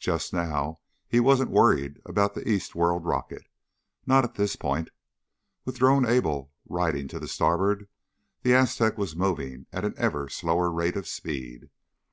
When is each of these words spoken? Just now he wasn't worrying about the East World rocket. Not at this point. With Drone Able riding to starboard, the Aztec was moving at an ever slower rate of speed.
Just 0.00 0.32
now 0.32 0.80
he 1.06 1.20
wasn't 1.20 1.52
worrying 1.52 1.98
about 2.04 2.34
the 2.34 2.48
East 2.50 2.74
World 2.74 3.04
rocket. 3.04 3.46
Not 4.04 4.24
at 4.24 4.34
this 4.34 4.56
point. 4.56 4.90
With 5.64 5.78
Drone 5.78 6.04
Able 6.04 6.50
riding 6.68 7.06
to 7.06 7.28
starboard, 7.28 7.86
the 8.42 8.54
Aztec 8.56 8.98
was 8.98 9.14
moving 9.14 9.66
at 9.72 9.84
an 9.84 9.94
ever 9.96 10.28
slower 10.28 10.68
rate 10.68 10.96
of 10.96 11.06
speed. 11.06 11.70